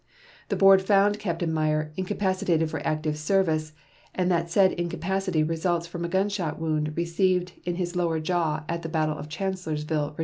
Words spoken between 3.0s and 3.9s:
service,